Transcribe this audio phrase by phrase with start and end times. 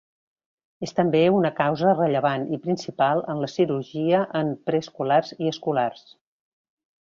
[0.85, 6.03] És també una causa rellevant i principal en la cirurgia en preescolars i escolars.